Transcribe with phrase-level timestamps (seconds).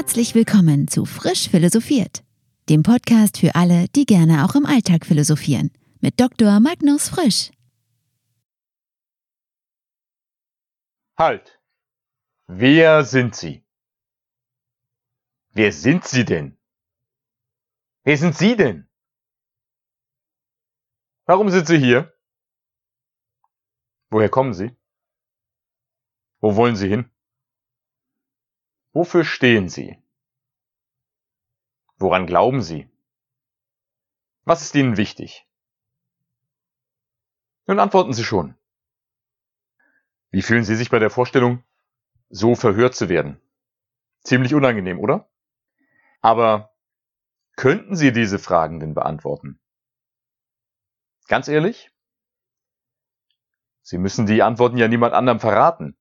[0.00, 2.22] Herzlich willkommen zu Frisch Philosophiert,
[2.68, 6.60] dem Podcast für alle, die gerne auch im Alltag philosophieren, mit Dr.
[6.60, 7.50] Magnus Frisch.
[11.16, 11.60] Halt!
[12.46, 13.64] Wer sind Sie?
[15.48, 16.56] Wer sind Sie denn?
[18.04, 18.88] Wer sind Sie denn?
[21.24, 22.16] Warum sind Sie hier?
[24.10, 24.70] Woher kommen Sie?
[26.38, 27.10] Wo wollen Sie hin?
[28.98, 29.96] Wofür stehen Sie?
[31.98, 32.90] Woran glauben Sie?
[34.42, 35.46] Was ist Ihnen wichtig?
[37.68, 38.56] Nun antworten Sie schon.
[40.32, 41.62] Wie fühlen Sie sich bei der Vorstellung,
[42.28, 43.40] so verhört zu werden?
[44.24, 45.30] Ziemlich unangenehm, oder?
[46.20, 46.74] Aber
[47.54, 49.60] könnten Sie diese Fragen denn beantworten?
[51.28, 51.92] Ganz ehrlich?
[53.82, 55.96] Sie müssen die Antworten ja niemand anderem verraten.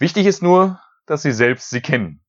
[0.00, 2.21] Wichtig ist nur, dass Sie selbst sie kennen.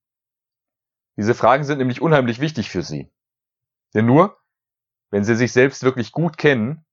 [1.18, 3.12] Diese Fragen sind nämlich unheimlich wichtig für Sie.
[3.94, 4.38] Denn nur,
[5.12, 6.86] wenn Sie sich selbst wirklich gut kennen,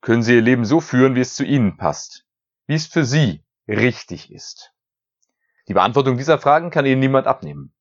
[0.00, 2.26] können Sie Ihr Leben so führen, wie es zu Ihnen passt,
[2.66, 4.72] wie es für Sie richtig ist.
[5.68, 7.74] Die Beantwortung dieser Fragen kann Ihnen niemand abnehmen.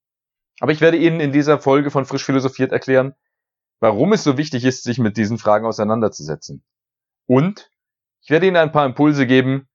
[0.61, 3.15] Aber ich werde Ihnen in dieser Folge von Frisch Philosophiert erklären,
[3.81, 6.63] warum es so wichtig ist, sich mit diesen Fragen auseinanderzusetzen.
[7.25, 7.69] Und
[8.21, 9.67] ich werde Ihnen ein paar Impulse geben,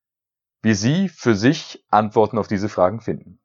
[0.63, 3.41] wie Sie für sich Antworten auf diese Fragen finden.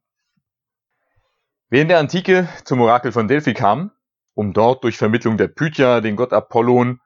[1.73, 3.89] Wer in der Antike zum Orakel von Delphi kam,
[4.35, 7.01] um dort durch Vermittlung der Pythia den Gott Apollon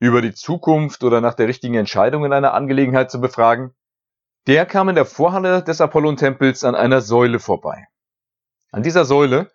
[0.00, 3.72] über die Zukunft oder nach der richtigen Entscheidung in einer Angelegenheit zu befragen,
[4.48, 7.86] der kam in der Vorhalle des Apollon-Tempels an einer Säule vorbei.
[8.72, 9.52] An dieser Säule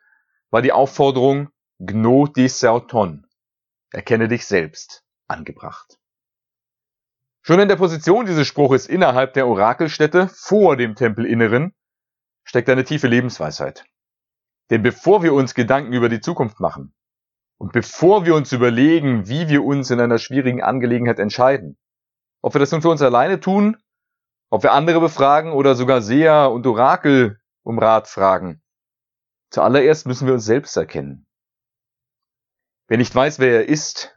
[0.52, 3.28] war die Aufforderung Gno di Sauton,
[3.92, 6.00] erkenne dich selbst, angebracht.
[7.42, 11.76] Schon in der Position dieses Spruches innerhalb der Orakelstätte vor dem Tempelinneren
[12.46, 13.84] steckt eine tiefe Lebensweisheit.
[14.70, 16.94] Denn bevor wir uns Gedanken über die Zukunft machen
[17.58, 21.78] und bevor wir uns überlegen, wie wir uns in einer schwierigen Angelegenheit entscheiden,
[22.42, 23.78] ob wir das nun für uns alleine tun,
[24.50, 28.62] ob wir andere befragen oder sogar Seher und Orakel um Rat fragen,
[29.52, 31.26] zuallererst müssen wir uns selbst erkennen.
[32.88, 34.16] Wer nicht weiß, wer er ist,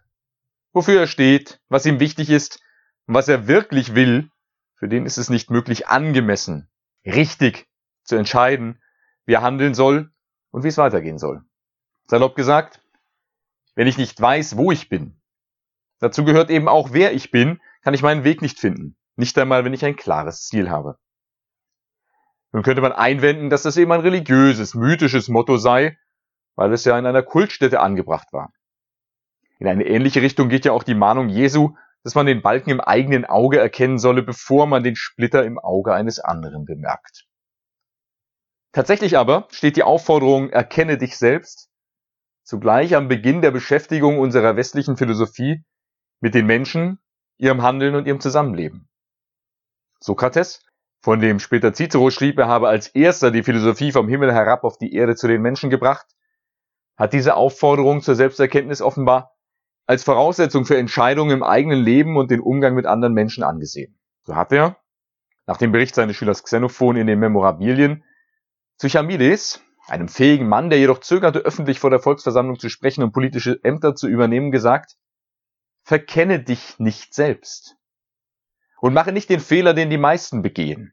[0.72, 2.60] wofür er steht, was ihm wichtig ist
[3.06, 4.30] und was er wirklich will,
[4.76, 6.70] für den ist es nicht möglich, angemessen,
[7.04, 7.66] richtig
[8.04, 8.82] zu entscheiden,
[9.24, 10.12] wie er handeln soll
[10.50, 11.42] und wie es weitergehen soll.
[12.06, 12.80] Salopp gesagt,
[13.74, 15.20] wenn ich nicht weiß, wo ich bin,
[16.00, 18.96] dazu gehört eben auch, wer ich bin, kann ich meinen Weg nicht finden.
[19.16, 20.98] Nicht einmal, wenn ich ein klares Ziel habe.
[22.52, 25.98] Nun könnte man einwenden, dass das eben ein religiöses, mythisches Motto sei,
[26.56, 28.52] weil es ja in einer Kultstätte angebracht war.
[29.58, 32.80] In eine ähnliche Richtung geht ja auch die Mahnung Jesu, dass man den Balken im
[32.80, 37.26] eigenen Auge erkennen solle, bevor man den Splitter im Auge eines anderen bemerkt.
[38.72, 41.68] Tatsächlich aber steht die Aufforderung Erkenne dich selbst
[42.48, 45.64] zugleich am Beginn der Beschäftigung unserer westlichen Philosophie
[46.20, 46.98] mit den Menschen,
[47.36, 48.88] ihrem Handeln und ihrem Zusammenleben.
[50.00, 50.64] Sokrates,
[51.00, 54.78] von dem später Cicero schrieb, er habe als erster die Philosophie vom Himmel herab auf
[54.78, 56.06] die Erde zu den Menschen gebracht,
[56.96, 59.36] hat diese Aufforderung zur Selbsterkenntnis offenbar
[59.86, 63.98] als Voraussetzung für Entscheidungen im eigenen Leben und den Umgang mit anderen Menschen angesehen.
[64.24, 64.76] So hat er,
[65.46, 68.04] nach dem Bericht seines Schülers Xenophon in den Memorabilien,
[68.78, 73.58] Psychamides, einem fähigen Mann, der jedoch zögerte, öffentlich vor der Volksversammlung zu sprechen und politische
[73.64, 74.96] Ämter zu übernehmen, gesagt,
[75.82, 77.76] verkenne dich nicht selbst.
[78.80, 80.92] Und mache nicht den Fehler, den die meisten begehen.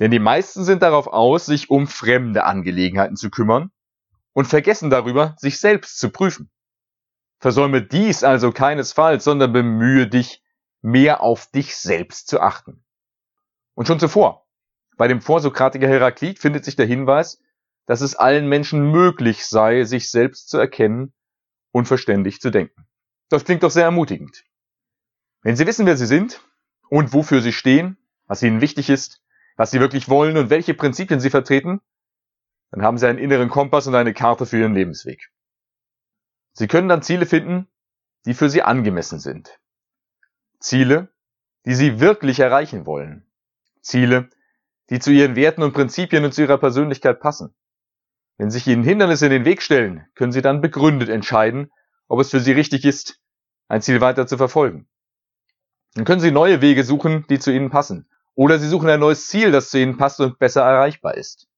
[0.00, 3.70] Denn die meisten sind darauf aus, sich um fremde Angelegenheiten zu kümmern
[4.32, 6.50] und vergessen darüber, sich selbst zu prüfen.
[7.38, 10.42] Versäume dies also keinesfalls, sondern bemühe dich,
[10.80, 12.84] mehr auf dich selbst zu achten.
[13.74, 14.41] Und schon zuvor,
[15.02, 17.42] bei dem Vorsokratiker Heraklit findet sich der Hinweis,
[17.86, 21.12] dass es allen Menschen möglich sei, sich selbst zu erkennen
[21.72, 22.86] und verständig zu denken.
[23.28, 24.44] Das klingt doch sehr ermutigend.
[25.40, 26.40] Wenn Sie wissen, wer Sie sind
[26.88, 27.98] und wofür Sie stehen,
[28.28, 29.20] was Ihnen wichtig ist,
[29.56, 31.80] was Sie wirklich wollen und welche Prinzipien Sie vertreten,
[32.70, 35.32] dann haben Sie einen inneren Kompass und eine Karte für Ihren Lebensweg.
[36.52, 37.66] Sie können dann Ziele finden,
[38.24, 39.58] die für Sie angemessen sind.
[40.60, 41.12] Ziele,
[41.66, 43.26] die Sie wirklich erreichen wollen.
[43.80, 44.30] Ziele,
[44.90, 47.54] die zu ihren Werten und Prinzipien und zu ihrer Persönlichkeit passen.
[48.38, 51.70] Wenn sich ihnen Hindernisse in den Weg stellen, können sie dann begründet entscheiden,
[52.08, 53.20] ob es für sie richtig ist,
[53.68, 54.88] ein Ziel weiter zu verfolgen.
[55.94, 58.08] Dann können sie neue Wege suchen, die zu ihnen passen.
[58.34, 61.48] Oder sie suchen ein neues Ziel, das zu ihnen passt und besser erreichbar ist.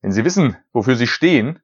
[0.00, 1.60] Wenn sie wissen, wofür sie stehen,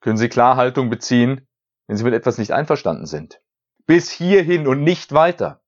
[0.00, 1.46] können sie klar Haltung beziehen,
[1.86, 3.40] wenn sie mit etwas nicht einverstanden sind.
[3.86, 5.62] Bis hierhin und nicht weiter.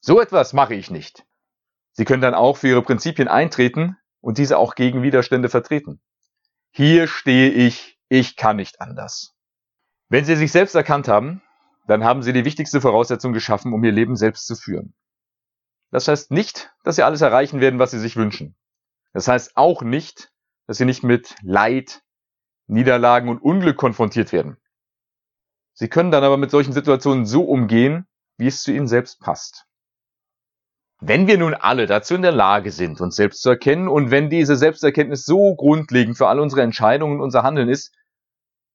[0.00, 1.26] So etwas mache ich nicht.
[1.92, 6.00] Sie können dann auch für Ihre Prinzipien eintreten und diese auch gegen Widerstände vertreten.
[6.72, 9.36] Hier stehe ich ich kann nicht anders.
[10.08, 11.42] Wenn Sie sich selbst erkannt haben,
[11.86, 14.94] dann haben Sie die wichtigste Voraussetzung geschaffen, um Ihr Leben selbst zu führen.
[15.92, 18.56] Das heißt nicht, dass Sie alles erreichen werden, was Sie sich wünschen.
[19.12, 20.32] Das heißt auch nicht,
[20.66, 22.02] dass Sie nicht mit Leid,
[22.66, 24.56] Niederlagen und Unglück konfrontiert werden.
[25.72, 29.66] Sie können dann aber mit solchen Situationen so umgehen, wie es zu Ihnen selbst passt.
[31.02, 34.28] Wenn wir nun alle dazu in der Lage sind, uns selbst zu erkennen und wenn
[34.28, 37.94] diese Selbsterkenntnis so grundlegend für all unsere Entscheidungen und unser Handeln ist,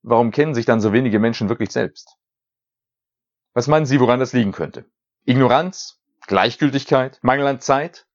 [0.01, 2.18] warum kennen sich dann so wenige Menschen wirklich selbst?
[3.54, 4.86] Was meinen Sie, woran das liegen könnte?
[5.25, 6.01] Ignoranz?
[6.25, 7.19] Gleichgültigkeit?
[7.22, 8.07] Mangel an Zeit?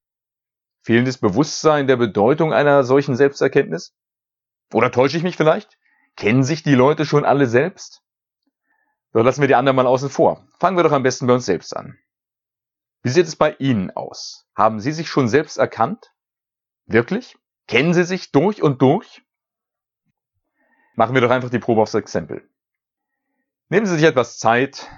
[0.82, 3.94] Fehlendes Bewusstsein der Bedeutung einer solchen Selbsterkenntnis?
[4.72, 5.78] Oder täusche ich mich vielleicht?
[6.16, 8.02] Kennen sich die Leute schon alle selbst?
[9.12, 10.46] Doch lassen wir die anderen mal außen vor.
[10.58, 11.96] Fangen wir doch am besten bei uns selbst an.
[13.02, 14.47] Wie sieht es bei Ihnen aus?
[14.55, 16.12] Haben Sie sich schon selbst erkannt?
[16.87, 17.37] Wirklich?
[17.67, 19.23] Kennen Sie sich durch und durch?
[20.97, 22.49] Machen wir doch einfach die Probe aufs Exempel.
[23.69, 24.91] Nehmen Sie sich etwas Zeit,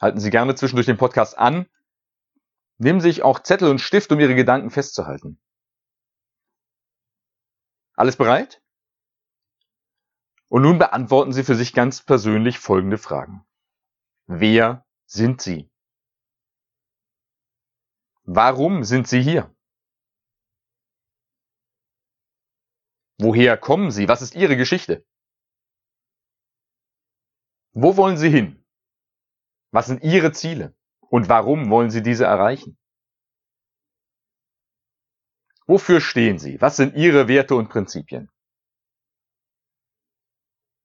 [0.00, 1.66] halten Sie gerne zwischendurch den Podcast an,
[2.78, 5.40] nehmen Sie sich auch Zettel und Stift, um Ihre Gedanken festzuhalten.
[7.94, 8.62] Alles bereit?
[10.48, 13.44] Und nun beantworten Sie für sich ganz persönlich folgende Fragen.
[14.26, 15.71] Wer sind Sie?
[18.24, 19.54] Warum sind Sie hier?
[23.18, 24.08] Woher kommen Sie?
[24.08, 25.04] Was ist Ihre Geschichte?
[27.72, 28.64] Wo wollen Sie hin?
[29.72, 30.74] Was sind Ihre Ziele?
[31.00, 32.78] Und warum wollen Sie diese erreichen?
[35.66, 36.60] Wofür stehen Sie?
[36.60, 38.30] Was sind Ihre Werte und Prinzipien?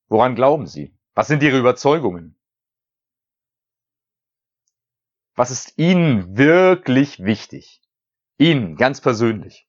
[0.07, 0.98] Woran glauben Sie?
[1.13, 2.40] Was sind Ihre Überzeugungen?
[5.38, 7.80] Was ist Ihnen wirklich wichtig?
[8.39, 9.68] Ihnen ganz persönlich.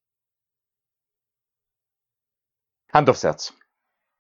[2.91, 3.53] Hand aufs Herz.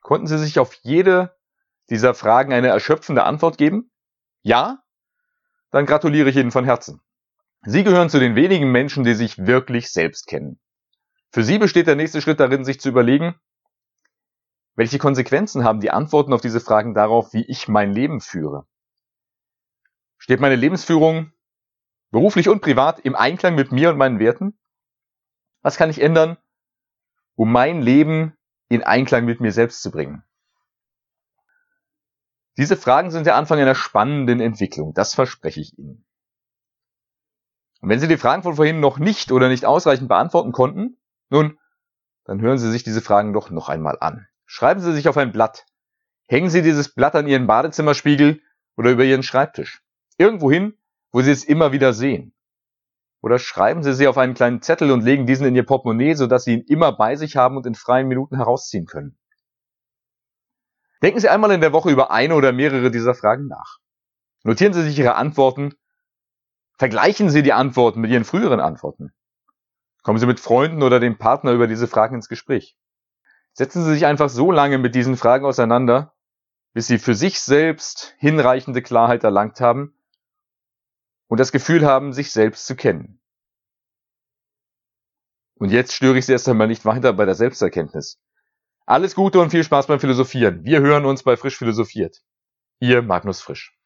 [0.02, 1.34] Konnten Sie sich auf jede
[1.88, 3.90] dieser Fragen eine erschöpfende Antwort geben?
[4.42, 4.84] Ja?
[5.70, 7.00] Dann gratuliere ich Ihnen von Herzen.
[7.62, 10.60] Sie gehören zu den wenigen Menschen, die sich wirklich selbst kennen.
[11.30, 13.40] Für Sie besteht der nächste Schritt darin, sich zu überlegen,
[14.74, 18.66] welche Konsequenzen haben die Antworten auf diese Fragen darauf, wie ich mein Leben führe?
[20.18, 21.32] Steht meine Lebensführung
[22.10, 24.58] beruflich und privat im Einklang mit mir und meinen Werten?
[25.62, 26.36] Was kann ich ändern,
[27.34, 28.36] um mein Leben
[28.68, 30.22] in Einklang mit mir selbst zu bringen?
[32.56, 36.04] Diese Fragen sind der Anfang einer spannenden Entwicklung, das verspreche ich Ihnen.
[37.80, 40.96] Und wenn Sie die Fragen von vorhin noch nicht oder nicht ausreichend beantworten konnten,
[41.30, 41.58] nun,
[42.24, 44.26] dann hören Sie sich diese Fragen doch noch einmal an.
[44.44, 45.66] Schreiben Sie sich auf ein Blatt.
[46.26, 48.42] Hängen Sie dieses Blatt an Ihren Badezimmerspiegel
[48.76, 49.82] oder über Ihren Schreibtisch.
[50.16, 50.76] Irgendwohin,
[51.12, 52.34] wo Sie es immer wieder sehen.
[53.20, 56.44] Oder schreiben Sie sie auf einen kleinen Zettel und legen diesen in Ihr Portemonnaie, sodass
[56.44, 59.18] Sie ihn immer bei sich haben und in freien Minuten herausziehen können.
[61.02, 63.78] Denken Sie einmal in der Woche über eine oder mehrere dieser Fragen nach.
[64.44, 65.74] Notieren Sie sich Ihre Antworten.
[66.76, 69.12] Vergleichen Sie die Antworten mit Ihren früheren Antworten.
[70.02, 72.76] Kommen Sie mit Freunden oder dem Partner über diese Fragen ins Gespräch.
[73.52, 76.14] Setzen Sie sich einfach so lange mit diesen Fragen auseinander,
[76.72, 79.97] bis Sie für sich selbst hinreichende Klarheit erlangt haben
[81.28, 83.20] und das Gefühl haben, sich selbst zu kennen.
[85.54, 88.18] Und jetzt störe ich Sie erst einmal nicht weiter bei der Selbsterkenntnis.
[88.86, 90.64] Alles Gute und viel Spaß beim Philosophieren.
[90.64, 92.22] Wir hören uns bei Frisch Philosophiert.
[92.80, 93.77] Ihr Magnus Frisch.